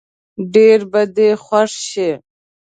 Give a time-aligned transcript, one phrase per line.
[0.53, 2.11] ډېر به دې خوښ شي.